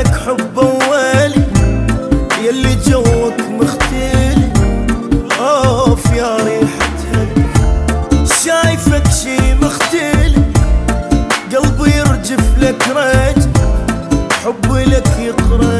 [0.00, 1.44] لك حب اولي
[2.44, 4.52] يلي جوك مختلي.
[5.40, 7.26] أوف يا ريحتها
[8.44, 10.42] شايفك شي مختلي.
[11.52, 13.50] قلبي يرجف لك رجل
[14.44, 15.79] حبي لك يطرق